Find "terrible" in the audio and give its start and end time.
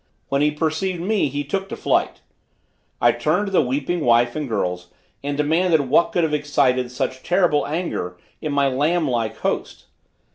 7.21-7.67